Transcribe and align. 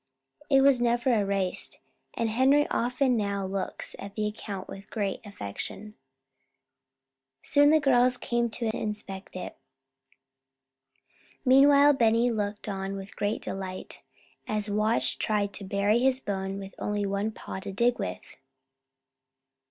It 0.49 0.61
was 0.61 0.81
never 0.81 1.13
erased, 1.13 1.79
and 2.15 2.27
Henry 2.31 2.67
often 2.71 3.15
now 3.15 3.45
looks 3.45 3.95
at 3.99 4.15
the 4.15 4.25
account 4.25 4.67
with 4.67 4.89
great 4.89 5.23
affection. 5.23 5.93
Soon 7.43 7.69
the 7.69 7.79
girls 7.79 8.17
came 8.17 8.49
to 8.49 8.75
inspect 8.75 9.35
it. 9.35 9.55
Meanwhile 11.45 11.93
Benny 11.93 12.31
looked 12.31 12.67
on 12.67 12.95
with 12.95 13.15
great 13.15 13.43
delight 13.43 14.01
as 14.47 14.71
Watch 14.71 15.19
tried 15.19 15.53
to 15.53 15.63
bury 15.63 15.99
his 15.99 16.19
bone 16.19 16.57
with 16.57 16.73
only 16.79 17.05
one 17.05 17.31
paw 17.31 17.59
to 17.59 17.71
dig 17.71 17.99
with. 17.99 18.37